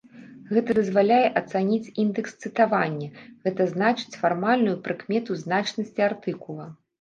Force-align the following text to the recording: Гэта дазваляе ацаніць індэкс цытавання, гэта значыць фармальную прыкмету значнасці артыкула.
Гэта 0.53 0.75
дазваляе 0.77 1.25
ацаніць 1.41 1.91
індэкс 2.03 2.33
цытавання, 2.45 3.09
гэта 3.49 3.67
значыць 3.75 4.19
фармальную 4.23 4.75
прыкмету 4.89 5.39
значнасці 5.43 6.01
артыкула. 6.09 6.67